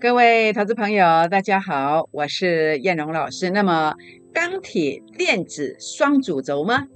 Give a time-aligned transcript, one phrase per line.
[0.00, 3.50] 各位投资朋友，大家好，我是燕荣老师。
[3.50, 3.94] 那么
[4.32, 6.86] 钢铁电子双主轴吗？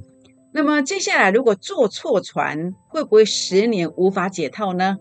[0.53, 4.97] 那么接下来如果坐错船，会不会十年无法解套呢？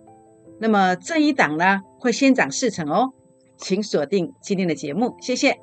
[0.60, 3.14] 那么这一档呢，会先涨四成哦，
[3.58, 5.58] 请锁定今天的节目，谢谢。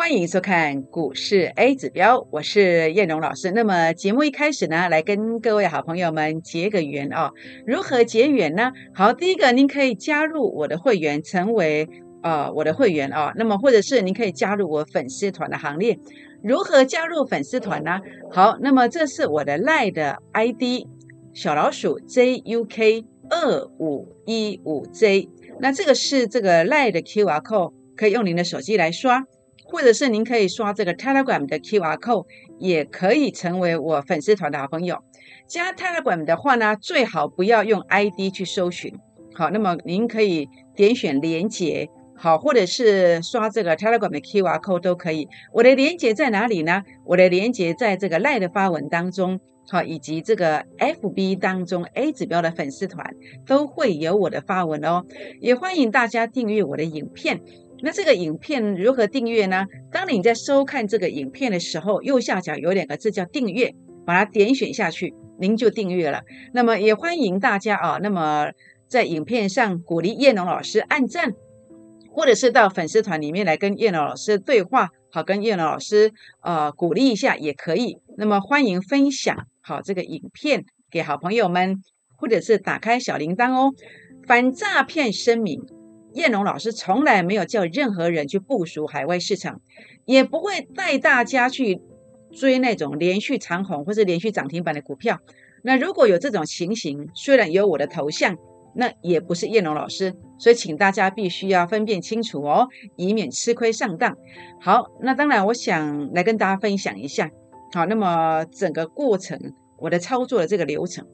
[0.00, 3.50] 欢迎收看股市 A 指标，我是燕荣老师。
[3.50, 7.34] 那么节目一开始呢，来跟各位好朋友们结个缘哦。
[7.66, 8.72] 如何结缘呢？
[8.94, 11.86] 好，第一个您可以加入我的会员，成为
[12.22, 13.30] 呃我的会员哦。
[13.36, 15.98] 那么或者是您可以加入我粉丝团的行列。
[16.42, 18.00] 如何加入粉丝团呢？
[18.32, 20.86] 好，那么这是我的赖的 ID
[21.34, 25.28] 小老鼠 JUK 二五一五 J。
[25.60, 29.26] 那这个是这个赖的 QR code，可以用您的手机来刷。
[29.70, 32.26] 或者是您可以刷这个 Telegram 的 QR code，
[32.58, 34.98] 也可以成为我粉丝团的好朋友。
[35.46, 38.92] 加 Telegram 的话呢，最好不要用 ID 去搜寻。
[39.34, 45.28] 好，那么您可以点选连接，好，或者是刷这个 Telegram 的 QR code 都可以。
[45.52, 46.82] 我的连接在哪里呢？
[47.06, 53.14] 我的连接在这个赖的发文当中，好，以及这个 FB 当中 A 指标的粉丝团
[53.46, 55.04] 都会有我的发文哦。
[55.40, 57.40] 也欢迎大家订阅我的影片。
[57.82, 59.64] 那这个影片如何订阅呢？
[59.90, 66.22] 当你在收看这个影片的时候，右下角有两个字叫订阅，把它点选下去，您就订阅了。
[66.52, 68.50] 那么也欢迎大家啊，那么
[68.88, 71.32] 在影片上鼓励叶龙老师按赞，
[72.10, 77.98] 或者是到粉丝团里面来跟叶龙老师对话，好跟叶龙老师呃鼓励一下也可以。
[78.18, 81.76] 那么欢迎分享好这个影片给好朋友们，
[82.16, 83.72] 或者是打开小铃铛哦，
[84.26, 85.79] 反诈骗声明。
[86.14, 89.60] 燕龙老师从来没有叫任何人去部署海外市场，
[90.04, 91.80] 也不会带大家去
[92.32, 95.18] 追那种连续长红或是连续涨停板的股票。
[95.62, 98.36] 那如果有这种情形，虽然有我的头像，
[98.74, 104.16] 那也不是燕龙老师，所以请大家必须要分辨清楚哦，以免吃亏上当。
[104.60, 107.30] 好，那当然我想来跟大家分享一下。
[107.72, 109.38] 好，那么整个过程
[109.78, 111.06] 我的操作的这个流程，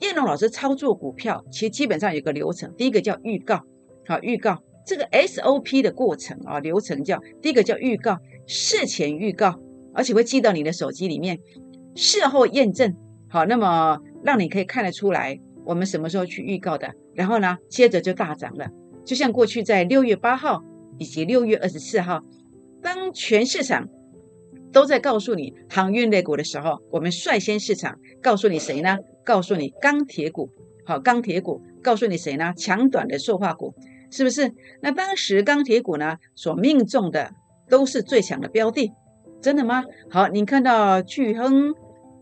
[0.00, 3.62] 燕龙老师操作股票其实基本上有个流程，第一个叫预告。
[4.10, 9.54] 好，预告这个 SOP 的过程啊，流程叫第一个叫预告，事前预告，
[9.94, 11.38] 而且会寄到你的手机里面，
[11.94, 12.92] 事后验证。
[13.28, 18.68] 好，那么让你可以看得出来，我们什么时候去预告的，然后呢，接着就大涨了。
[19.04, 20.60] 就像过去在六月八号
[20.98, 22.20] 以及六月二十四号，
[22.82, 23.88] 当全市场
[24.72, 28.98] 都在告诉你航运类股的时候，我们率先市场告诉你谁呢？
[29.24, 30.50] 告诉你钢铁股。
[30.84, 32.52] 好，钢铁股告诉你谁呢？
[32.56, 33.72] 强短的塑化股。
[34.10, 34.52] 是不是？
[34.82, 37.32] 那当时钢铁股呢所命中的
[37.68, 38.92] 都是最强的标的，
[39.40, 39.84] 真的吗？
[40.10, 41.74] 好，你看到巨亨、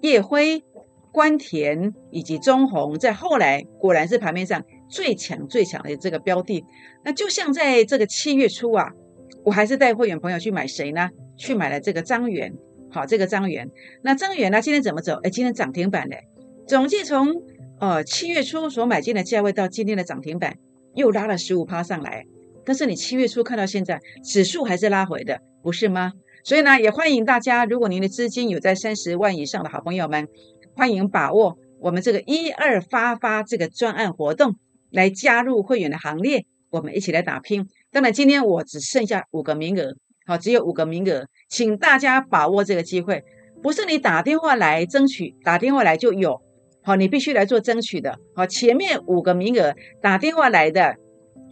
[0.03, 0.63] 叶辉、
[1.11, 6.65] 关田以及中红，在后来果然是盘面上最强最强的这个标的。
[7.05, 8.91] 那就像在这个七月初啊，
[9.45, 11.09] 我还是带会员朋友去买谁呢？
[11.37, 12.53] 去买了这个张元。
[12.91, 13.71] 好，这个张元。
[14.03, 15.19] 那张元呢，今天怎么走？
[15.23, 16.25] 哎，今天涨停板嘞。
[16.67, 17.35] 总计从
[17.81, 20.57] 呃七月初所买进的价位到今天的涨停板。
[20.99, 22.27] 又拉了十五趴上来，
[22.65, 26.13] 但是你七月初看到现在，指数还是拉回的，不是吗？
[26.43, 30.27] 所以呢，也欢迎大家，如果您的资金有在三十万以上的好朋友们，
[30.75, 34.57] 欢迎把握我们这个一二发发这个专案活动，
[34.91, 37.69] 来加入会员的行列，我们一起来打拼。
[37.93, 39.95] 当然，今天我只剩下五个名额，
[40.27, 43.23] 好，只有五个名额，请大家把握这个机会，
[43.63, 46.43] 不是你打电话来争取，打电话来就有。
[46.83, 48.19] 好，你必须来做争取的。
[48.35, 50.97] 好，前面五个名额打电话来的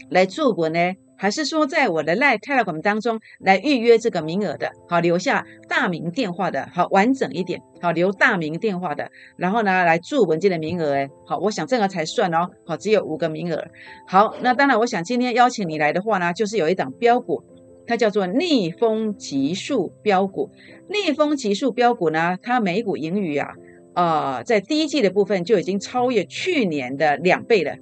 [0.09, 4.71] 来做我呢，还是说在我的 Live Telegram 当中来预约这个名额的？
[4.89, 7.61] 好，留下大名电话的，好完整一点。
[7.83, 10.95] 好，留大名电话的，然后呢来做文件的名额。
[10.95, 12.49] 哎，好，我想这个才算哦。
[12.65, 13.63] 好，只有五个名额。
[14.07, 17.43] 好，那当然，我想今天邀请你来的话呢，就是有一档标股，
[17.87, 20.51] 它叫做逆风急速标股。
[20.89, 23.53] 逆风急速标股呢，它每股盈余啊。
[23.97, 27.77] 啊，在第一季的部分就已经超越去年的两倍了，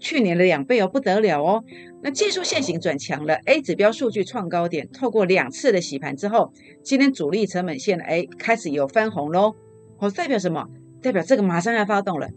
[0.00, 1.62] 去年的两倍哦，不得了哦。
[2.02, 9.54] 那技术线型转强了，A 指标数据创高点，透过两次的洗盘之后，今天主力成本线哎开始有翻红喽。
[9.98, 10.64] 哦，代表什么？
[11.02, 12.28] 代表这个马上要发动了，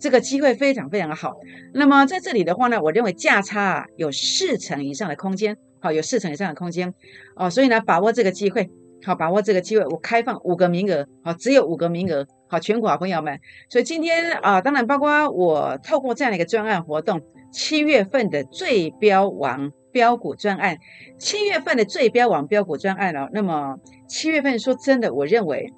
[0.00, 1.36] 这个机会非常非常的好。
[1.72, 6.92] 那么在这里的话呢，我认为价差啊有四成以上的空间，好，有四成以上的空间
[7.36, 8.68] 哦，所以呢，把握这个机会。
[9.04, 13.38] 好，把握这个机会，我开放五个名额，好，只有五个名额，好，全国好朋友们。
[13.68, 17.20] 所以今天啊，当然包括我透过这样的一个专案活动，
[17.52, 20.78] 七月份的最标王标股专案，
[21.18, 23.28] 七月份的最标王标股专案哦。
[23.32, 23.76] 那么
[24.08, 25.72] 七月份说真的，我认为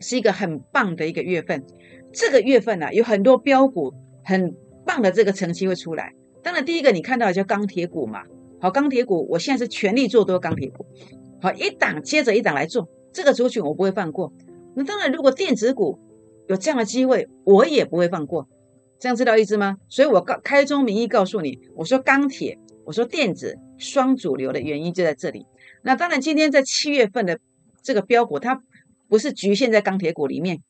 [0.00, 1.62] 是一个很棒的一个月份。
[2.12, 3.92] 这个月份呢，有很多标股
[4.24, 4.54] 很
[4.86, 6.12] 棒的这个成绩会出来。
[6.42, 8.22] 当然，第一个你看到的叫钢铁股嘛，
[8.60, 10.86] 好，钢铁股，我现在是全力做多钢铁股。
[11.44, 14.32] 好，一档接着一档来做，这个族群我不会放过。
[14.74, 15.98] 那当然，如果电子股
[16.48, 18.48] 有这样的机会，我也不会放过。
[18.98, 19.76] 这样知道意思吗？
[19.90, 25.44] 所以我告开宗明义告诉你，我说钢铁，我说电子双主流的原因就在这里。
[25.82, 27.38] 那当然，今天在七月份的
[27.82, 28.62] 这个标股，它
[29.10, 30.62] 不是局限在钢铁股里面，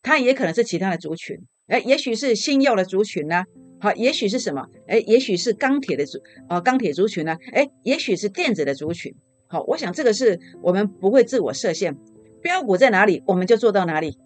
[0.00, 1.36] 它也可能是其他的族群。
[1.66, 3.42] 哎，也许是新药的族群呢。
[3.80, 4.68] 好，也许是什么？
[4.86, 7.36] 哎，也许是钢铁的族啊，钢铁族群呢？
[7.52, 9.12] 哎，也许是电子的族群。
[9.52, 11.98] 好，我想这个是我们不会自我设限，
[12.40, 14.16] 标股在哪里，我们就做到哪里。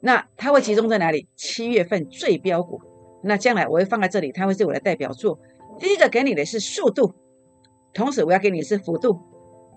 [0.00, 1.26] 那它会集中在哪里？
[1.34, 2.80] 七月份最标股，
[3.24, 5.40] 那将来我会放在这里，它会是我的代表作。
[5.80, 7.12] 第一个给你的是速度，
[7.92, 9.18] 同时我要给你的是幅度，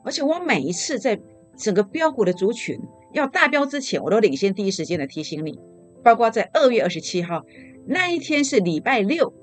[0.03, 1.19] 而且我每一次在
[1.57, 2.79] 整个标股的族群
[3.11, 5.59] 要大标之前，我都领先第一时间的提醒你。
[6.03, 7.43] 包括在二月二十七号
[7.87, 9.33] 那一天是礼拜六，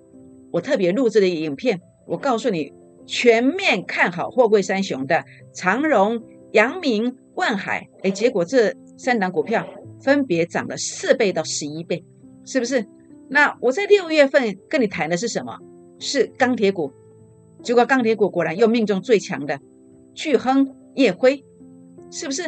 [0.53, 2.73] 我特别录制的影片，我告诉你。
[3.07, 6.23] 全面看好货柜三雄的长荣、
[6.53, 9.67] 阳明、万海，哎，结果这三档股票
[10.01, 12.05] 分别涨了四倍到十一倍，
[12.45, 12.87] 是不是？
[13.29, 15.59] 那我在六月份跟你谈的是什么？
[15.99, 16.93] 是钢铁股，
[17.63, 19.61] 结果钢铁股果然又命中最强的
[20.15, 21.45] 巨亨、夜辉，
[22.11, 22.43] 是不是？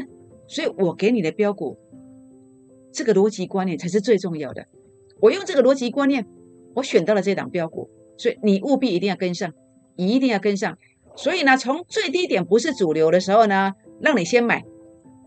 [0.46, 1.78] 所以我给你的标股，
[2.92, 4.66] 这个逻辑观念才是最重要的。
[5.20, 6.26] 我用这个逻辑观念，
[6.74, 9.52] 我选到了这档标股，所以你务必一定要跟上。
[9.96, 10.76] 一定要跟上，
[11.16, 14.62] 所以呢，从最低点不是主流的时候呢，让你先买，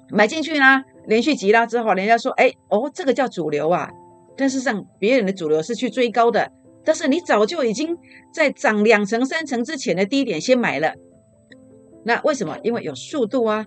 [0.10, 3.90] 买进去呢，连续急拉之后，人家说，哎，哦，这个叫主流啊。
[4.36, 6.52] 但是上别人的主流是去追高的，
[6.86, 7.98] 但是你早就已经
[8.32, 10.94] 在涨两成三成之前的低点先买了。
[12.04, 12.58] 那为什么？
[12.64, 13.66] 因为有速度啊。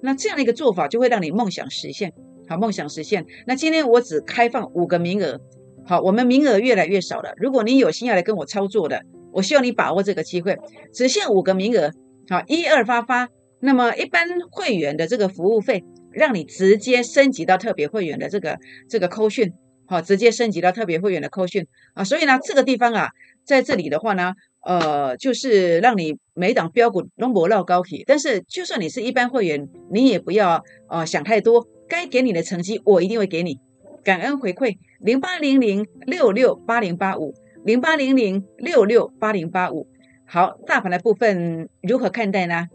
[0.00, 2.12] 那这样的一个做法就会让你梦想实现，
[2.48, 3.24] 好，梦想实现。
[3.46, 5.40] 那今天我只开放五个名额，
[5.84, 7.32] 好，我们名额越来越少了。
[7.36, 9.02] 如果你有心要来跟我操作的，
[9.32, 10.58] 我希望你把握这个机会，
[10.92, 11.90] 只限五个名额，
[12.28, 13.28] 好，一二发发。
[13.64, 18.58] 那么一般会员的这个服务费，让你直接升级到特别会员的这个
[18.88, 19.52] 这个扣讯，
[19.86, 21.64] 好，直接升级到特别会员的扣讯
[21.94, 22.02] 啊。
[22.02, 23.08] 所以呢，这个地方啊，
[23.44, 24.32] 在这里的话呢，
[24.64, 28.02] 呃，就是让你每档标股都不落高起。
[28.04, 33.60] 但是就算你是一般会员，你也不要呃想太多，该给你的成绩我一定会给你，
[34.02, 37.32] 感恩回馈零八零零六六八零八五。
[37.64, 39.86] 零八零零六六八零八五，
[40.26, 42.66] 好，大盘的部分如何看待呢？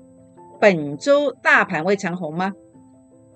[0.62, 2.54] 本周大盘会长红吗？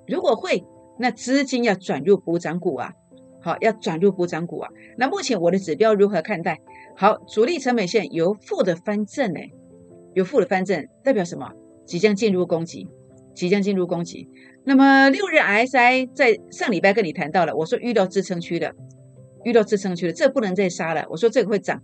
[0.08, 0.64] 如果会，
[0.98, 2.94] 那资金要转入补涨股啊，
[3.42, 4.70] 好，要转入补涨股啊。
[4.98, 6.58] 那目前我的指标如何看待？
[6.96, 9.40] 好，主力成本线由负的翻正，呢，
[10.14, 11.52] 由负的翻正代表什么？
[11.86, 12.88] 即将进入攻击，
[13.36, 14.30] 即将进入攻击。
[14.64, 18.74] 那么六日 S I 在上礼拜跟你谈到了，我说遇到支撑区的。
[19.44, 21.06] 遇到支撑区了，这不能再杀了。
[21.10, 21.82] 我说这个会涨，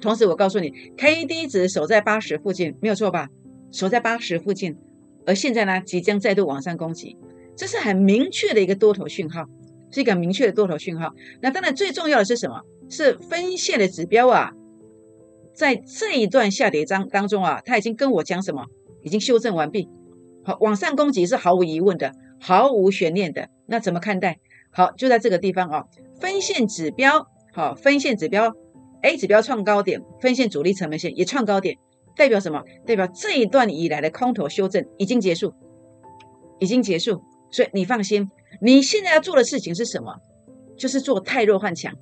[0.00, 3.28] 同时我告诉你，K D 值守在八十附近，没有错吧？
[3.72, 4.76] 守在八十附近，
[5.26, 7.16] 而现在呢，即将再度往上攻击，
[7.56, 9.44] 这是很明确的一个多头讯号，
[9.90, 11.12] 是一个明确的多头讯号。
[11.40, 12.60] 那当然最重要的是什么？
[12.88, 14.52] 是分线的指标啊，
[15.52, 18.64] 在这一段下跌章当中啊，他已经跟我讲什么？
[19.02, 19.88] 已经修正完毕，
[20.44, 23.48] 好，往上攻击是毫无疑问的，毫无悬念的。
[23.66, 24.38] 那怎么看待？
[24.76, 25.84] 好，就在这个地方啊。
[26.20, 28.54] 分线指标好，分线指标
[29.00, 31.78] A 指标创高点，分线主力成本线也创高点，
[32.14, 32.62] 代表什么？
[32.84, 35.54] 代表这一段以来的空头修正已经结束，
[36.58, 37.22] 已经结束。
[37.50, 38.28] 所以你放心，
[38.60, 40.14] 你现在要做的事情是什么？
[40.76, 41.94] 就是做太弱换强，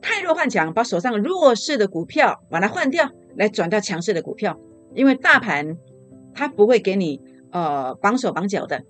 [0.00, 4.56] 太弱换强，把手上弱势的股票把它换掉，来转到强势的股票。
[4.94, 5.76] 因为大盘
[6.32, 8.84] 它不会给你呃绑手绑脚的，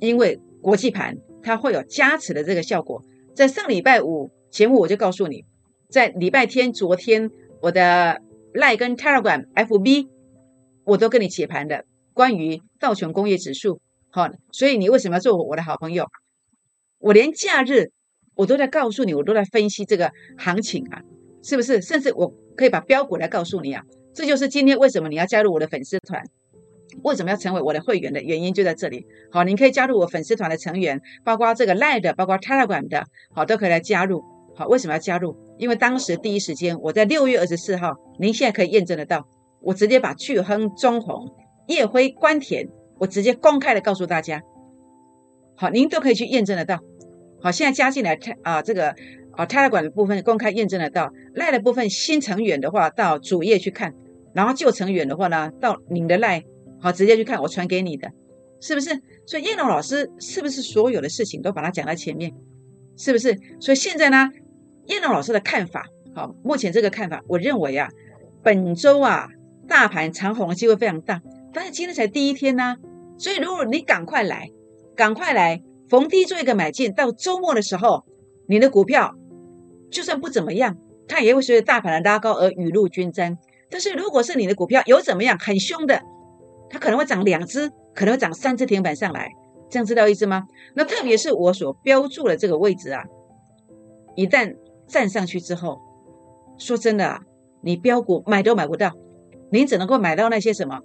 [0.00, 3.02] 因为国际盘它会有加持的这个效果。
[3.34, 5.44] 在上礼拜五节目，我就告诉你，
[5.88, 7.30] 在礼拜天昨天，
[7.60, 8.20] 我的
[8.52, 10.08] 赖跟 Telegram FB，
[10.84, 13.80] 我都跟你解盘的，关于道琼工业指数，
[14.10, 16.06] 好，所以你为什么要做我的好朋友？
[16.98, 17.90] 我连假日
[18.34, 21.00] 我都在告诉你，我都在分析这个行情啊，
[21.42, 21.80] 是不是？
[21.80, 26.24] 甚至我可以把标股来告诉你啊，这就是今天为什么你要加入我的粉丝团。
[27.02, 29.06] 为什么要成为我的会员的原因就在这里。
[29.30, 34.22] 好，您可以加入我粉丝团的成员，包括这个 Line 的，包括 Telegram 的，好，都可以来加入。
[34.56, 35.36] 好，为什么要加入？
[35.58, 39.28] 因为当时第一时间我在六月二十四号，您现在可以验证得到，
[39.60, 41.32] 我直接把巨亨、中红、
[41.68, 42.68] 叶辉、关田，
[42.98, 44.42] 我直接公开的告诉大家，
[45.56, 46.80] 好，您都可以去验证得到。
[47.40, 48.94] 好，现在加进来泰啊这个
[49.32, 53.94] 啊泰来馆的部分公开验证得到，赖的部分新成员的话到主页去看，
[54.34, 56.42] 然后旧成员的话呢到您的赖
[56.80, 58.10] 好直接去看，我传给你的，
[58.60, 59.00] 是不是？
[59.26, 62.32] 所以叶龙老师是不是所有的事情都把它讲在前面？
[62.96, 63.38] 是不是？
[63.60, 64.30] 所以现在呢，
[64.86, 67.88] 叶龙老师的看法，好，目前这个看法，我认为啊，
[68.42, 69.28] 本周啊
[69.66, 72.76] 大盘长红的机会非常大，但是今天才第一天呢，
[73.16, 74.50] 所以如果你赶快来。
[74.98, 78.04] 赶快来逢低做一个买进，到周末的时候，
[78.48, 79.14] 你的股票
[79.92, 83.38] 就算不怎么样，它也会随着大盘的拉高而雨露均沾。
[83.70, 86.02] 但是如果是你的股票有怎么样很凶的，
[86.70, 89.30] 它可能会涨两只，可能会涨三只停板上来，
[89.70, 90.44] 这样知道意思吗？
[90.74, 93.04] 那特别是我所标注的这个位置啊，
[94.14, 94.54] 一旦
[94.86, 95.80] 站上去之后，
[96.58, 97.20] 说真的啊，
[97.62, 98.92] 你标股买都买不到，
[99.50, 100.80] 你只能够买到那些什么？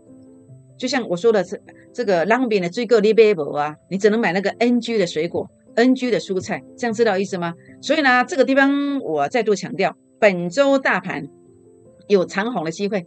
[0.77, 1.59] 就像我说的这
[1.93, 7.53] 这个 long bin 的追购 level 啊，你只能买那个 NG 的水果，NG 的蔬菜，这样知道意思吗？
[7.81, 11.27] 所以呢，这个地方我再度强调，本周大盘
[12.07, 13.05] 有长红的机会，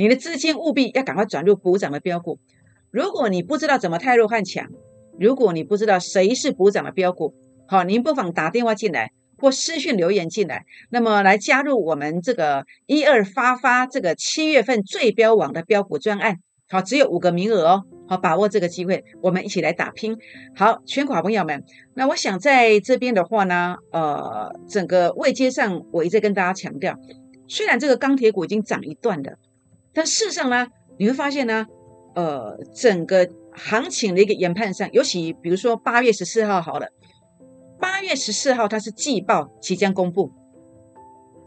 [0.00, 2.38] 你的资金务必要赶快转入补涨的标股。
[2.90, 4.66] 如果你不知道怎么太弱换强，
[5.18, 7.34] 如果你不知道谁是补涨的标股，
[7.68, 16.38] 好，您不妨打电话进来或私讯留言进来，那么来加入我们这个一二发发这个七月份最标网的标股专案。
[16.70, 20.16] 好，只有五个名额哦，好，把握这个机会，我们一起来打拼。
[20.56, 26.96] 好，全国好朋友们，那我想在这边的话呢，呃，整个位阶上，我一直跟大家强调，
[27.46, 29.36] 虽然这个钢铁股已经涨一段了，
[29.92, 30.66] 但事实上呢，
[30.98, 31.66] 你会发现呢，
[32.14, 36.88] 呃，整个行情的一个研判上，尤其比如说八月十四号好了，
[37.78, 40.30] 八月十四号它是季报即将公布，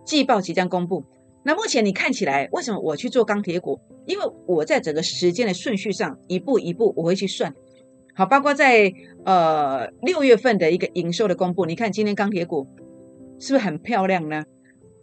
[0.06, 1.06] 季报即将公布。
[1.46, 3.80] 那目前你看起来，为什么我去做钢铁股？
[4.06, 7.54] 因为我在整个时间的顺序上，一步一步我会去算。
[8.16, 8.94] 好，包括在
[9.26, 12.68] 呃六月份的一个营收的公布，你看今天钢铁股
[13.40, 14.44] 是不是很漂亮呢？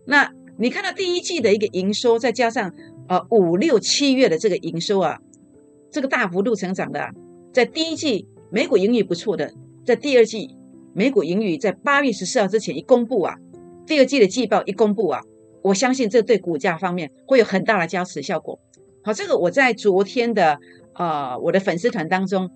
[0.06, 2.72] 那你看到第一季的一个营收，再加上
[3.10, 5.18] 呃五六七月的这个营收啊，
[5.90, 7.10] 这个大幅度成长的，
[7.52, 9.52] 在第一季美股盈余不错的，
[9.84, 10.56] 在第二季
[10.94, 13.34] 美股盈余在八月十四号之前一公布啊，
[13.84, 15.20] 第二季的季报一公布啊。
[15.62, 18.58] 我相信这对股价方面会有很大的加持效果。
[19.02, 20.58] 好，这个我在昨天的
[20.94, 22.48] 呃我的粉丝团当中，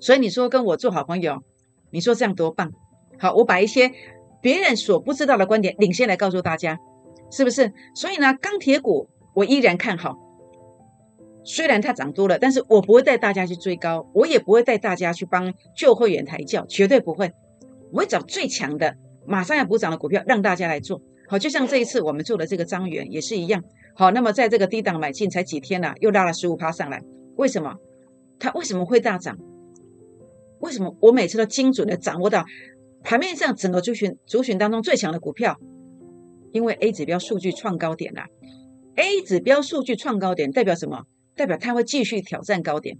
[0.00, 1.42] 所以你说跟我做好朋友，
[1.90, 2.72] 你说这样多棒。
[3.18, 3.90] 好，我把一些
[4.40, 6.78] 别人所不知道的观点领先来告诉大家，
[7.30, 7.72] 是不是？
[7.94, 10.16] 所以呢，钢铁股我依然看好，
[11.44, 17.32] 虽然它涨多了，但是我不会带大家去追高，我也不会带大家去帮旧会员抬轿，绝对不会。
[17.92, 18.94] 我会找最强的，
[19.26, 21.00] 马上要补涨的股票让大家来做。
[21.28, 23.62] 好，就像这一次我们做的这个张元也是一样。
[23.94, 27.02] 好，那么在这个低档买进才几天呢，又拉了十五趴上来。
[27.36, 27.74] 为什么？
[28.38, 29.36] 它为什么会大涨？
[30.60, 32.44] 为什么我每次都精准的掌握到
[33.02, 35.56] 盘面上整个族群族群当中最强的股票？
[36.52, 38.26] 因为 A 指标数据创高点啦。
[38.96, 41.04] A 指标数据创高点代表什么？
[41.36, 42.96] 代表它会继续挑战高点，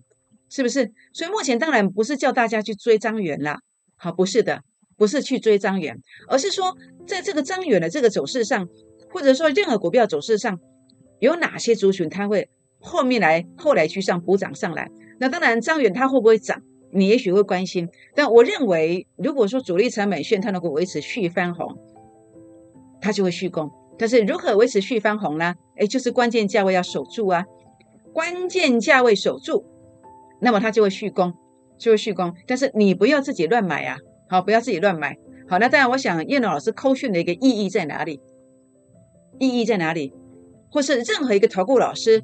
[0.48, 0.90] 是不是？
[1.12, 3.58] 所以目前当然不是叫大家去追张元啦。
[3.96, 4.62] 好，不是的。
[4.96, 5.96] 不是去追张元，
[6.28, 8.68] 而是说在这个张元的这个走势上，
[9.10, 10.60] 或者说任何股票走势上，
[11.20, 12.46] 有哪些族群它会
[12.78, 14.90] 后面来后来去上补涨上来？
[15.18, 16.60] 那当然张元它会不会涨，
[16.92, 17.88] 你也许会关心。
[18.14, 21.74] 但我认为，如果说主力成本线它能够维持续翻红，
[23.00, 23.70] 它就会续攻。
[23.98, 25.54] 但是如何维持续翻红呢？
[25.80, 27.44] 哎，就是关键价位要守住啊，
[28.12, 29.64] 关键价位守住，
[30.40, 31.32] 那么它就会续攻，
[31.78, 32.34] 就会续攻。
[32.46, 33.96] 但是你不要自己乱买啊。
[34.28, 35.16] 好，不要自己乱买。
[35.48, 38.20] 好，那当然，我想叶龙老师扣训的一个意义在哪里？
[39.40, 40.12] 意义在哪里？
[40.70, 42.22] 或是任何一个投顾老师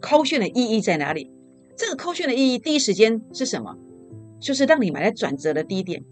[0.00, 1.30] 扣训的意义在哪里？
[1.76, 3.76] 这个扣训的意义，第一时间是什么？
[4.40, 6.02] 就是让你买在转折的低点。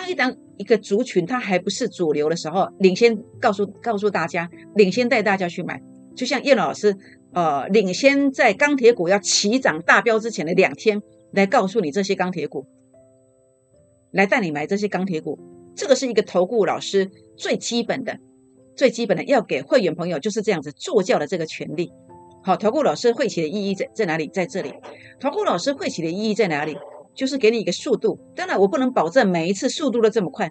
[0.00, 5.82] 当一当一个族群它还不是主流的时候，领先告诉告诉大家，领先带大家去买。
[6.16, 6.96] 就像叶老师，
[7.34, 11.02] 呃，领先在钢铁股要起涨大标之前的两天，
[11.32, 12.64] 来告诉你这些钢铁股。
[14.10, 15.38] 来带你买这些钢铁股，
[15.76, 18.18] 这个是一个投顾老师最基本的、
[18.74, 21.92] 最基本的要给会员朋友就是这样子做教的这个权利。
[22.42, 24.26] 好，投顾老师会起的意义在在哪里？
[24.28, 24.72] 在这里，
[25.20, 26.74] 投顾老师会起的意义在哪里？
[27.14, 28.18] 就是给你一个速度。
[28.34, 30.50] 当然，我不能保证每一次速度都这么快，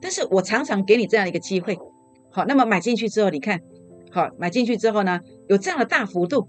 [0.00, 1.78] 但是我常常给你这样一个机会。
[2.30, 3.60] 好，那么买进去之后，你看，
[4.10, 6.48] 好，买进去之后呢，有这样的大幅度，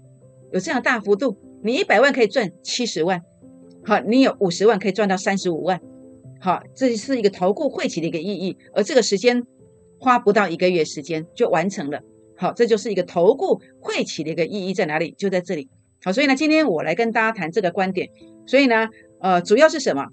[0.52, 3.20] 有这样的大幅度，你一百万可以赚七十万，
[3.84, 5.80] 好，你有五十万可以赚到三十五万。
[6.40, 9.42] 好，这是一个投顾汇起的一个意义，而这个时间
[10.00, 12.00] 花不到一个月时间就完成了。
[12.36, 15.14] 好，这就是一个投顾汇起的一个意义在哪里？
[15.16, 15.68] 就在这里。
[16.04, 18.08] 好，所以呢，今天我来跟大家谈这个观点。
[18.44, 18.88] 所以呢，
[19.22, 20.08] 呃，主要是什么？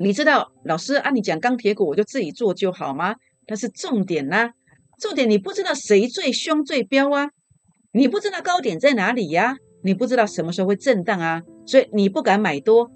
[0.00, 3.14] 你知道老师啊，你讲钢铁股我就自己做就好吗？
[3.46, 4.50] 但是重点呢，
[4.98, 7.28] 重点你不知道谁最凶最彪啊，
[7.92, 12.90] 你不知道高点在哪里呀，你不知道什么时候会震荡啊，所以你不敢买多，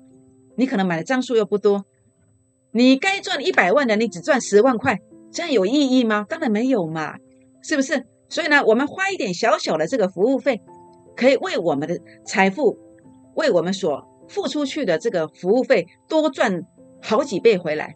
[0.56, 1.84] 你可能买的张数又不多，
[2.72, 4.98] 你该赚一百万的，你只赚十万块，
[5.30, 6.24] 这样有意义吗？
[6.26, 7.16] 当然没有嘛，
[7.62, 8.06] 是不是？
[8.30, 10.62] 所以呢，我们花一点小小的这个服务费，
[11.14, 12.78] 可以为我们的财富，
[13.34, 16.62] 为我们所付出去的这个服务费多赚
[17.02, 17.94] 好几倍回来。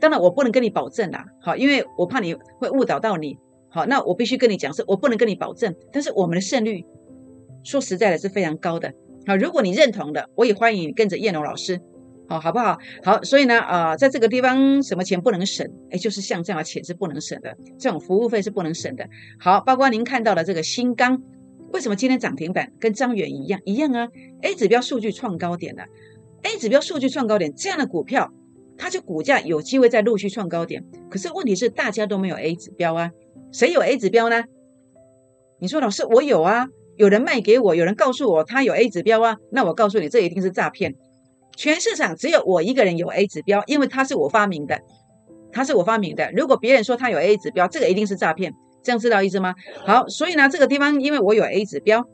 [0.00, 3.38] 当然，我不能跟你保证啦，好，因为我怕你会误导到你。
[3.70, 6.84] 好，那我必须跟你讲，是我不能跟你保证，但是我们的胜率，
[7.62, 8.92] 说实在的是非常高的。
[9.26, 11.80] 好，如果你认同的，我也欢迎你跟着叶龙老师。
[12.28, 12.78] 好，好不好？
[13.02, 15.66] 好，所以呢，啊，在这个地方，什么钱不能省？
[15.90, 19.06] 哎，就是像这样的钱是不能省的，这种服务费是不能省的。
[19.40, 21.20] 好，包括您看到的这个新钢，
[21.74, 24.08] 为什么今天涨停板跟张远一样一样啊
[24.42, 25.82] ？A 指标数据创高点了
[26.44, 28.32] ，A 指标数据创高点，这样的股票，
[28.78, 30.84] 它就股价有机会再陆续创高点。
[31.10, 33.10] 可是问题是，大家都没有 A 指标啊，
[33.50, 34.44] 谁有 A 指标呢？
[35.58, 40.94] 你说老师，我有啊，有人卖给我，有人告诉我他有 A 指标啊，那我告诉你，这一定是诈骗。
[41.56, 44.80] 全市场只有我一个人有 A 指标，因为它是我发明的，
[45.50, 46.30] 它是我发明的。
[46.30, 48.54] 如果别人说他有 A 指标，这个一定是诈骗，
[48.84, 49.54] 这样知道意思吗？
[49.86, 52.06] 好，所以呢，这个地方因为我有 A 指标，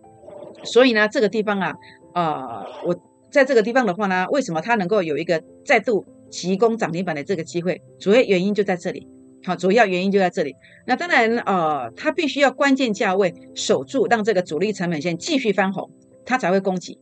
[0.64, 1.74] 所以呢，这个地方啊，
[2.14, 2.96] 啊，我
[3.30, 7.82] 在这个地方的话呢，为什么它能够有一个再度提供涨停板的这个机会？
[7.98, 9.06] 主要原因就在这里。
[9.42, 10.54] 好，主要原因就在这里。
[10.86, 15.90] 那当然，呃，它必须要关键价位守住，让这个主力成本线继续翻红，
[16.26, 16.98] 它才会攻击。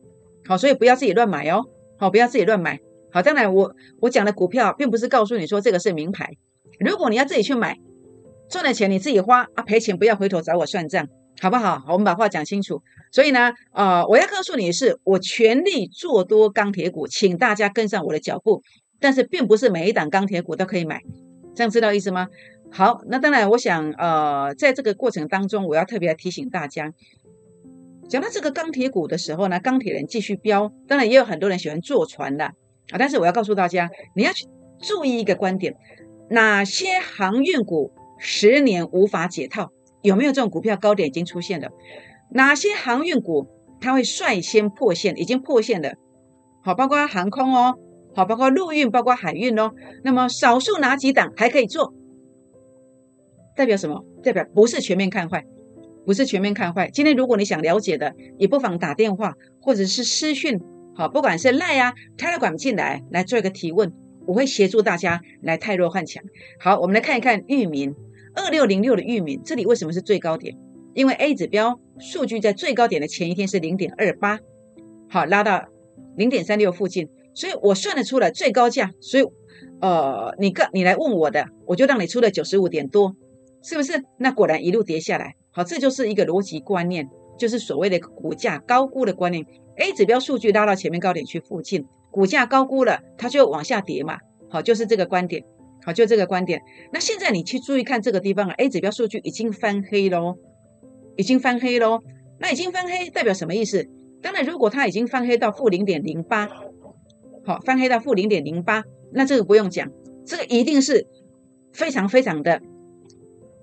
[0.46, 1.64] 好，所以不要自己乱买哦。
[1.98, 2.78] 好，不要自己乱买。
[3.10, 6.30] 好，当然我我讲的股票，并不是告诉你说这个是名牌。
[6.78, 7.76] 如果你要自己去买，
[8.48, 11.06] 赚了钱你自己花啊，赔钱不要回头找我算账，
[11.40, 11.82] 好不好？
[11.88, 12.82] 我们把话讲清楚。
[13.10, 18.62] 所以呢，呃，我要告诉你的是，我全力做多钢铁股，请大家跟上我的脚步。
[19.00, 21.00] 但是并不是每一档钢铁股都可以买，
[21.54, 22.26] 这样知道意思吗？
[22.70, 26.92] 好，那当然，我想呃，在这个过程当中，我要特别提醒大家。
[28.08, 32.98] 讲到这个钢铁股的时候呢，钢铁人继续飙，当然也有很多人喜欢坐船的啊。
[32.98, 34.46] 但是我要告诉大家，你要去
[34.80, 35.76] 注意一个观点：
[36.30, 39.70] 哪些航运股十年无法解套？
[40.02, 41.68] 有没有这种股票高点已经出现了？
[42.30, 43.46] 哪些航运股
[43.80, 45.16] 它会率先破线？
[45.18, 45.96] 已经破线的，
[46.62, 47.74] 好，包括航空哦，
[48.14, 49.72] 好，包括陆运，包括海运哦。
[50.04, 51.94] 那么少数哪几档还可以做？
[53.56, 54.04] 代表什么？
[54.22, 55.44] 代表不是全面看坏。
[56.06, 56.88] 不是全面看坏。
[56.90, 60.58] 今天如果你想了解的，也不妨打电话或者是私讯，
[60.94, 63.92] 好，不管是赖啊、Telegram 进来来做一个提问，
[64.26, 66.24] 我会协助大家来泰弱换强。
[66.60, 67.94] 好，我们来看一看域名
[68.34, 70.56] 二六零六的域名，这里为什么是最高点？
[70.94, 74.38] 因为 A 指标数据在最高点的前一天是零点二八，
[75.08, 75.66] 好，拉到
[76.16, 78.90] 零点三六附近，所以我算得出来最高价。
[79.00, 79.24] 所以，
[79.80, 83.14] 呃，你个你来问我的，我就让你出了九十五点多，
[83.62, 84.02] 是不是？
[84.16, 85.34] 那果然一路跌下来。
[85.50, 89.44] 好，这就是一个逻辑观念，就是所谓的股价高估的观念。
[89.76, 94.18] A 指标数据拉到前面高点去附近，股价高估了，它就往下跌嘛。
[94.48, 95.44] 好，就是这个观点。
[95.88, 96.60] 好，就这个观点。
[96.92, 100.36] 那现在你去注意看这个地方啊，A 指标数据已经翻黑喽，
[101.16, 102.02] 已经翻黑喽。
[102.38, 103.88] 那已经翻黑代表什么意思？
[104.20, 106.46] 当然，如果它已经翻黑到负零点零八，
[107.42, 109.90] 好，翻黑到负零点零八，那这个不用讲，
[110.26, 111.06] 这个一定是
[111.72, 112.60] 非常非常的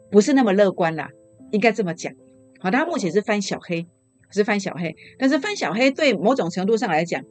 [0.09, 1.11] 不是那么乐观啦。
[1.51, 2.11] 应该这么讲，
[2.59, 3.85] 好，它目前是翻小黑，
[4.31, 7.23] 是翻小黑，但是翻小黑对某种程度上来讲，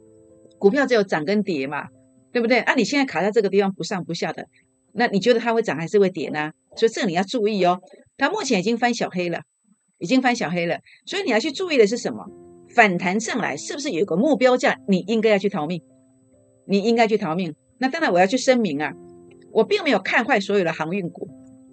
[0.61, 1.89] 股票只有涨跟跌嘛，
[2.33, 2.61] 对不对？
[2.61, 4.47] 啊，你现在卡在这个地方不上不下的，
[4.95, 6.53] 那你觉得它会涨还是会跌呢？
[6.77, 7.81] 所以这个你要注意哦，
[8.17, 9.43] 它目前已经翻小黑了，
[9.99, 12.25] 已经翻小黑了，所以你要去注意的是什么？
[12.75, 14.79] 反弹上来是不是有个目标价？
[14.89, 15.83] 你应该要去逃命，
[16.67, 17.55] 你应该去逃命。
[17.79, 18.93] 那当然我要去声明啊，
[19.53, 21.29] 我并没有看坏所有的航运股。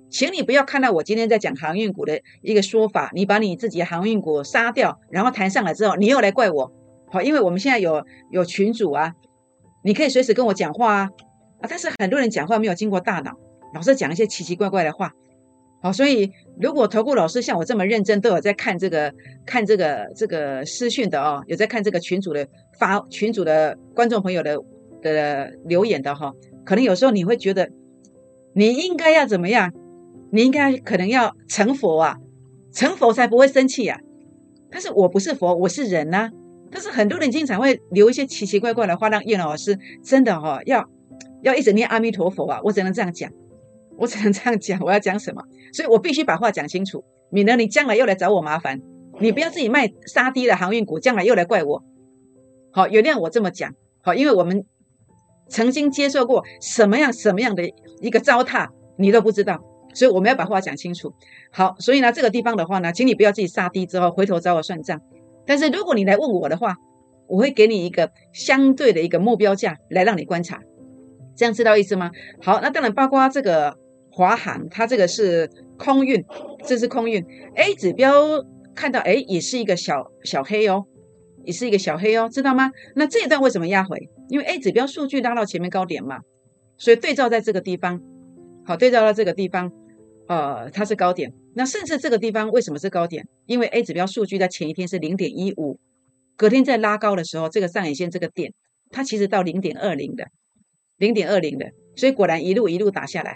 [0.10, 6.72] 请你不要看到我今天在讲航运股的一个说法，你把你自己的航运股杀掉，然后弹上来之后，你又来怪我，
[7.10, 9.14] 好，因为我们现在有有群主啊，
[9.86, 11.10] 你可以随时跟我讲话啊，
[11.62, 13.32] 啊，但是很多人讲话没有经过大脑，
[13.74, 15.14] 老是讲一些奇奇怪怪的话，
[15.82, 19.14] 好，所以如果投顾老师像我这么认真，都有在看这个
[19.46, 22.48] 看这个这个私讯的哦，有在看这个群主的
[22.78, 24.58] 发群主的观众朋友的
[25.02, 26.34] 的留言的哈，
[26.66, 27.70] 可能有时候你会觉得
[28.54, 29.72] 你应该要怎么样？
[30.34, 32.16] 你应该可能要成佛啊，
[32.72, 34.00] 成佛才不会生气呀。
[34.72, 36.30] 但是我不是佛，我是人呐。
[36.72, 40.90] 但是很多人经常会留一些奇奇怪怪的话，让叶老师真的哈要
[41.44, 42.60] 要一直念阿弥陀佛啊。
[42.64, 43.32] 我只能这样讲，
[43.98, 44.80] 我只能这样讲。
[44.82, 45.42] 我要讲什么？
[45.74, 48.82] 所以我必须把话讲清楚，免得你将来又来找我麻烦。
[49.20, 51.84] 你不要自己卖杀低的航运股，将来又来怪我。
[52.72, 53.74] 好，原谅我这么讲。
[54.02, 54.66] 好，因为我们
[55.48, 57.64] 曾经接受过什么样什么样的
[58.02, 59.62] 一个糟蹋，你都不知道。
[59.94, 61.14] 所以我们要把话讲清楚。
[61.52, 65.00] 好，所以呢，这个地方的话呢，请你不要自己杀低之后回头找我算账。
[65.46, 66.76] 但是如果你来问我的话，
[67.28, 70.62] 我会给你一个相对的一个目标价来让你观察，
[71.36, 72.12] 这样知道意思吗？
[72.42, 73.76] 好，那当然包括这个
[74.12, 76.24] 华航，它这个是空运，
[76.66, 77.24] 这是空运
[77.56, 78.44] A 指标
[78.76, 80.86] 看到哎，也是一个小小黑哦，
[81.44, 82.72] 也是一个小黑哦，知道吗？
[82.96, 83.98] 那这一段为什么压回？
[84.30, 86.20] 因为 A 指标数据拉到前面高点嘛，
[86.78, 88.02] 所以对照在这个地方，
[88.66, 89.72] 好，对照到这个地方，
[90.28, 91.34] 呃，它是高点。
[91.54, 93.28] 那甚至这个地方为什么是高点？
[93.46, 95.80] 因为 A 指标数据在前一天是零点一五。
[96.38, 98.54] 隔天在拉高的时候，这个上影线这个点，
[98.90, 100.26] 它其实到零点二零的，
[101.02, 103.36] 零点二零的，所以果然一路一路打下来，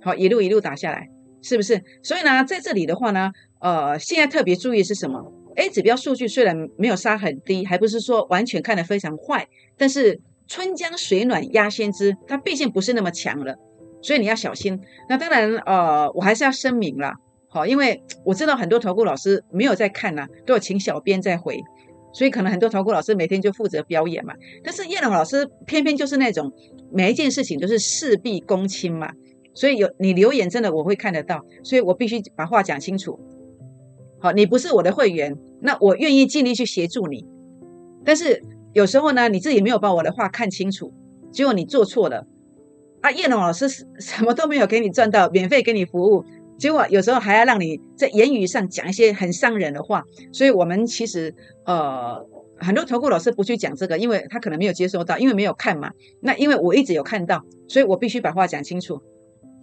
[0.00, 1.08] 好，一路一路打下来，
[1.42, 1.82] 是不是？
[2.04, 5.20] 所以呢，在这里的话呢，呃，现在特别注意是什么
[5.56, 13.56] ？A 指标数据虽然没有杀很低，还不是说完全看得非常坏，但是春江水暖鸭先知，它毕竟不是那么强了，
[14.00, 14.80] 所以你要小心。
[15.08, 17.12] 那当然，呃，我还是要声明了，
[17.48, 21.60] 好，因为我知道很多投顾老师没有在看呐，都有请小编在回。
[22.12, 26.52] 所以可能很多投顾老师每天就负责表演嘛，但是叶龙老师偏偏就是那种
[26.92, 29.12] 每一件事情都是事必躬亲嘛，
[29.54, 33.18] 所以有你留言真的我会看得到，所以我必须把话讲清楚。
[34.18, 37.26] 好，你不是我的会员，那我愿意尽力去协助你，
[38.04, 38.42] 但是
[38.72, 40.92] 有时候呢，你自己没有把我的话看清楚，
[41.32, 42.26] 结果你做错了
[43.00, 43.10] 啊！
[43.10, 46.24] 叶龙老师什么都没有给你赚到，免费给你服务。
[46.60, 52.22] 结果有时候还要让你在言语上讲一些很伤人的话，所以我们其实呃
[52.58, 55.90] 很多投顾老师不去讲这个，因为他可能没有接收到，因为没有看嘛。
[56.20, 59.00] 那因为我一直有看到，所以我必须把话讲清楚。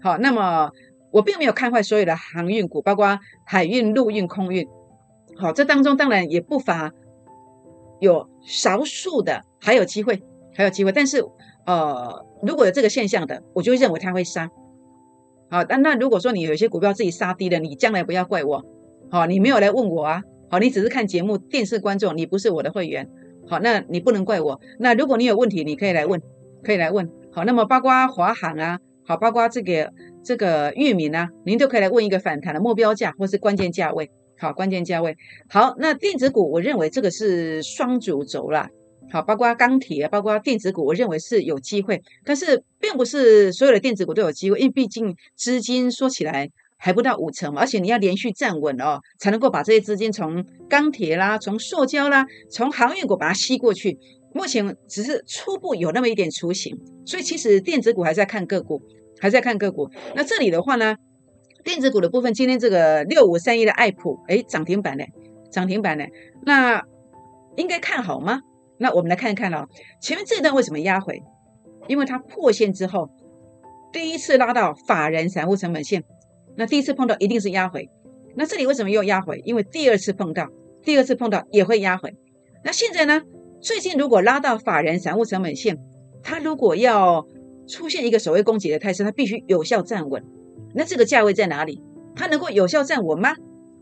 [0.02, 0.72] 好，那么
[1.12, 4.68] 我并没有看坏所有的航运股，包括海运、陆运、空运。
[5.38, 6.92] 好，这当中当然也不乏
[8.00, 10.24] 有少数的还有机会，
[10.56, 10.92] 还有机会。
[10.92, 11.24] 但是
[11.68, 14.50] 呃，如果有这个现象的，我就认为它会杀。
[15.50, 18.66] 好，但那如果说你有些股票自己杀低了，你将来不要怪我。
[19.10, 20.22] 好，你没有来问我啊。
[20.50, 23.10] 好，你只是看节目，电视观众，你不是我的会员。
[23.48, 24.60] 好，那你不能怪我。
[24.80, 26.22] 那如果你有问题，你可以来问，
[26.64, 27.10] 可以来问。
[27.32, 29.92] 好，那么包括华航啊，好，包括这个
[30.24, 34.10] 这个域名啊，您都可以来问一个反弹的目标价或是关键价位。
[34.38, 35.16] 好，关键价位。
[35.50, 38.70] 好，那电子股，我认为这个是双主轴啦。
[39.10, 53.98] 好，包括钢铁，包括电子股，我认为是有机会，但是并不是所有的电子股都有机会，因为毕竟资金说起来还不到五成嘛，而且你要连续站稳哦，才能够把这些资金从钢铁啦、从塑胶啦、从航运股把它吸过去。
[54.34, 58.80] 目前只是初步有那么一点雏形，所以其实电子股还在看个股，
[59.20, 59.90] 还在看个股。
[60.16, 60.96] 那这里的话呢，
[61.64, 65.06] 电子股的部分，今天这个六五三一的爱普，哎，涨停板呢，
[65.50, 66.06] 涨停板呢，
[66.46, 66.84] 那
[67.56, 68.42] 应该看好吗？
[68.78, 69.68] 那我们来看一看哦，
[70.02, 71.22] 前面这段为什么压回？
[71.88, 73.10] 因为它破线之后，
[73.92, 76.04] 第一次拉到法人散户成本线，
[76.56, 77.90] 那第一次碰到一定是压回。
[78.36, 79.42] 那这里为什么又压回？
[79.46, 80.48] 因为第二次碰到，
[80.84, 82.14] 第二次碰到也会压回。
[82.64, 83.22] 那现在呢？
[83.60, 85.80] 最近如果拉到法人散户成本线，
[86.22, 87.26] 它如果要
[87.68, 90.24] 出现一个所谓攻击的态势，它必须有效站稳。
[90.76, 91.82] 那这个价位在哪里？
[92.16, 93.34] 它能够有效站稳吗？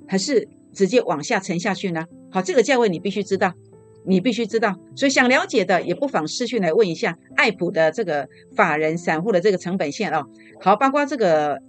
[0.08, 2.06] 还是直接往下沉下去呢？
[2.32, 3.52] 好，这个价位你必须知道。
[4.08, 10.24] 你必须知道，所以想了解的也不妨私讯来问一下爱普的这个法人散户的这个成本线哦。
[10.62, 11.60] 好，包括这个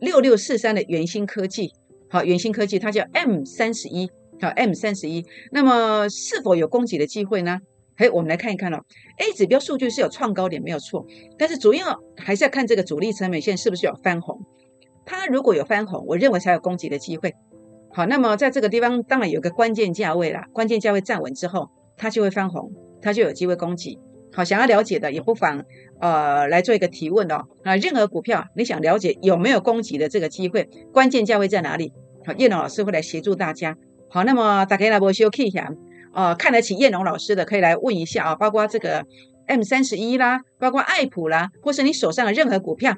[0.00, 1.70] 六六四三的元芯科技，
[2.08, 7.58] 好，元芯科技它叫 M 三十一，好 M 三十一，那么是否有攻击的机会呢？
[7.96, 8.78] 嘿，我们来看一看哦。
[9.18, 11.06] A 指标数据是有创高点没有错，
[11.38, 14.40] 但是主要还是要看这个主力成本线是不是有翻红。
[15.04, 17.34] 它如果有翻红，我认为才有攻击的机会。
[17.94, 23.98] 好，那么在这个地方当然有个关键价位啦，关键价位站稳之后，它就会翻红，它就有机会攻击。
[24.32, 25.62] 好，想要了解的也不妨
[26.00, 27.44] 呃来做一个提问哦。
[27.64, 31.92] 啊，任何股票你想了解有没有攻击的这个机会，关键价位在哪里？
[32.24, 33.76] 好，叶龙老师会来协助大家。
[34.08, 35.70] 好，那么大家来波修 K 一下，
[36.14, 39.04] 呃，看得起叶龙老师的可以来问一下啊，包括这个
[39.46, 42.96] M 三十一啦，包括爱普啦，或是你手上的任何股票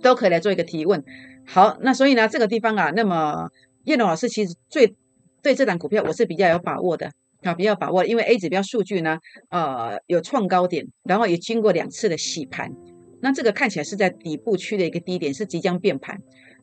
[0.00, 1.04] 都可以来做一个提问。
[1.46, 3.50] 好，那所以呢，这个地方啊，那么。
[3.84, 4.94] 叶龙老师其实最
[5.42, 7.10] 对这档股票我是比较有把握的
[7.42, 9.18] 啊，比较把握，因为 A 指标数据呢，
[9.50, 12.72] 呃，有创高点，然后也经过两次的洗盘，
[13.20, 16.18] 那这个看起来是在底部区的一个低点，是即将变盘，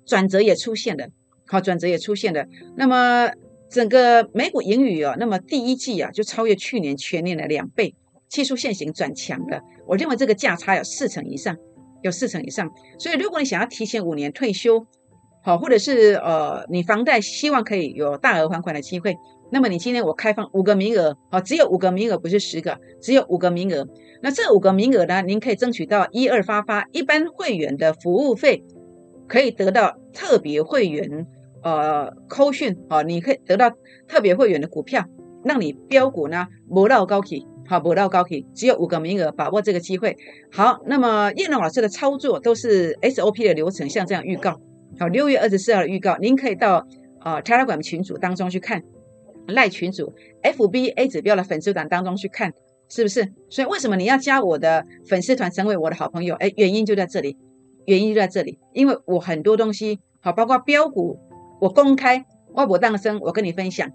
[0.08, 1.08] 转折也出现了，
[1.46, 2.44] 好，转折也出现了。
[2.76, 3.30] 那么
[3.70, 7.94] 整个美股盈余啊，那么第一季啊就超越去年全年的两倍，
[8.28, 11.56] 技术线型转强了，我认为这个价差有四成以上，
[12.02, 14.88] 有四成以上，所以如果你想要提前五年退休。
[15.44, 19.16] 好，或者是呃，你房贷希望可以有大额还款的机会，
[19.52, 23.88] 那么你今天我开放五个名额，好，只有五个名额，不是十个，只有五个名额。
[24.22, 28.64] 那这五个名额呢，您可以争取到一二发发一般会员的服务费，
[29.28, 31.26] 可以得到特别会员
[31.64, 33.72] 呃扣讯啊，你可以得到
[34.08, 35.04] 特别会员的股票，
[35.44, 40.16] 让你标股呢不到高起，好不到高起，只有五个名额，把握这个机会。
[40.52, 44.60] 好，那么叶龙老师的操作都是 SOP 的流程，像这样预告，
[45.02, 46.88] 好，六月二十四号的预告，您可以到
[47.22, 48.84] 啊 Telegram 群组当中去看。
[49.48, 52.54] 赖群主 FBA 指标的粉丝团当中去看，
[52.88, 53.34] 是不是？
[53.50, 56.36] 所以为什么你要加我的粉丝团，成为我的好朋友？
[56.36, 57.36] 哎，原因就在这里，
[57.88, 61.18] 原因就在这里，因为我很多东西，好，包括标股，
[61.60, 63.90] 我公开，外博当生，我跟你分享，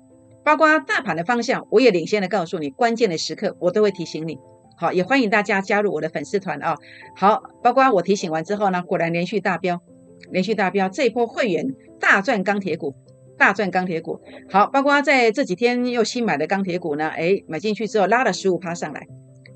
[0.45, 4.37] 包括大盘的方向，我也领先的告诉你，关键的时刻我都会提醒你。
[4.77, 6.77] 好，也欢迎大家加入我的粉丝团啊。
[7.15, 9.81] 好，包括我提醒完之后呢，果然连续大标，
[10.31, 12.95] 连续大标，这一波会员大赚钢铁股。
[13.39, 19.07] 大赚钢铁股，好，包括在这几天又新买的钢铁股呢，哎，买进去之后拉了十五趴上来，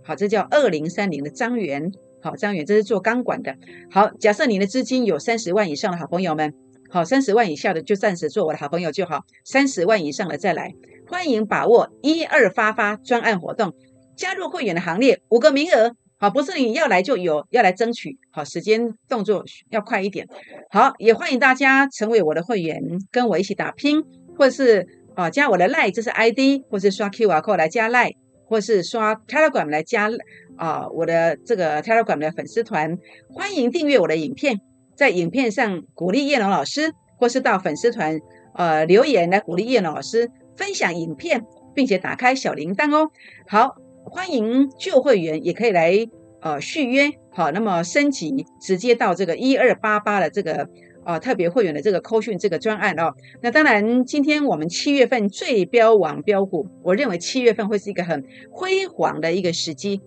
[0.05, 3.57] 好，这叫二零三零的张元，好，张元这是做钢管的，
[3.91, 6.53] 好，假设你的资金有三十万以上的好朋友们，
[6.91, 10.75] 好，三十万以下的就暂时做我的好朋友就好，三十万以上的再来，
[11.09, 13.73] 欢迎把握一二发发专案活动，
[14.15, 15.97] 加入会员的行列，五个名额。
[16.23, 18.19] 好，不是你要来就有，要来争取。
[18.31, 20.29] 好，时间动作要快一点。
[20.71, 22.79] 好，也欢迎大家成为我的会员，
[23.11, 24.03] 跟我一起打拼，
[24.37, 28.13] 或是啊加我的 Line，这是 ID，或是刷 QR code 来加 Line，
[28.45, 30.11] 或是刷 Telegram 来加
[30.59, 32.99] 啊我的这个 Telegram 的粉丝团。
[33.33, 34.61] 欢迎订阅我的影片，
[34.95, 38.21] 在影片上鼓励叶龙老师，或是到粉丝团
[38.57, 41.43] 呃留言来鼓励叶龙老师分享影片，
[41.75, 43.11] 并且打开小铃铛哦。
[43.49, 43.77] 好。
[44.13, 45.95] 欢迎旧会员也可以来
[46.41, 50.69] 呃续约，好，那么升级直接到这个一二八八的这个
[51.05, 53.15] 啊特别会员的这个扣讯这个专案哦。
[53.41, 60.01] 那当然，今天我们七月份最标王标股，我认为七月份会是一个很辉煌的一个时机，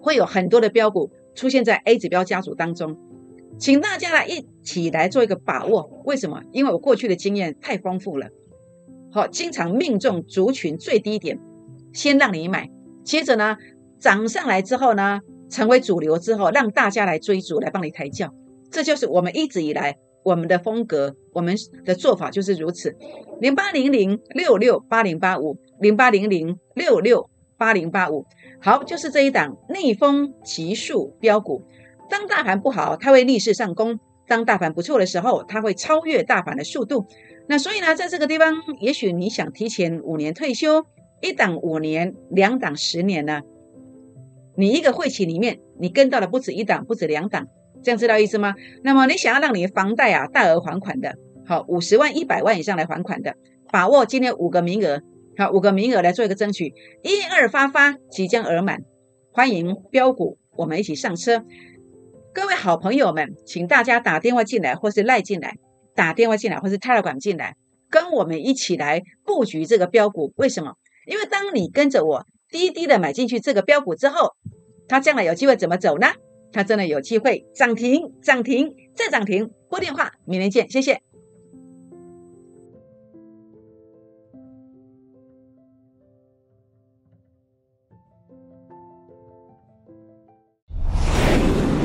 [0.00, 2.96] 会有很多的标股出现在 A 指标家族当中，
[3.58, 6.00] 请大家来一起来做一个把握。
[6.06, 6.40] 为什么？
[6.52, 8.28] 因为我过去的经验太丰富了，
[9.12, 11.38] 好，经常命中族群最低点，
[11.92, 12.70] 先让你买。
[13.06, 13.56] 接着呢，
[14.00, 18.34] 涨上来之后呢，成为主流之后，让大家来追逐，来帮你抬轿，
[18.70, 22.94] 这就是我们一直以来我们的风格，我们的做法就是如此。
[23.40, 28.26] 零八零零六六八零八五，零八零零六六八零八五，
[28.60, 31.62] 好，就是这一档逆风急速标股。
[32.10, 33.94] 当大盘不好，它会逆势上攻；
[34.26, 37.06] 当大盘不错的时候，它会超越大盘的速度。
[37.48, 40.84] 那所以呢，在这个地方，也许你想提前五年退休。
[41.20, 43.40] 一档五年，两档十年呢？
[44.56, 47.46] 你一个会期里面，你跟到的不止一档，不止两档，
[47.82, 48.54] 这样知道意思吗？
[48.82, 53.34] 那么你想要让你房贷啊大额还款的，好五十万、一百万以上来还款的，
[53.70, 55.02] 把握今天五个名额，
[55.36, 58.82] 好五个名额来做一个争取，一二发发即将额满，
[59.32, 61.44] 欢迎标股，我们一起上车。
[62.32, 65.56] 各位好朋友们，请大家打电话进来，或是赖进来，
[65.94, 67.56] 打电话进来，或是泰勒管进来，
[67.90, 70.32] 跟我们一起来布局这个标股。
[70.36, 70.74] 为什么？
[71.06, 74.32] 因为当你跟着我低低的买进去这个标股之后，
[74.88, 76.08] 它将来有机会怎么走呢？
[76.52, 79.50] 它真的有机会涨停、涨停再涨停。
[79.68, 81.00] 拨电话，明天见，谢谢。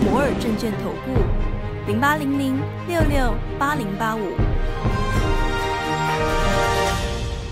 [0.03, 2.55] 摩尔证券投顾零八零零
[2.87, 4.50] 六六八零八五。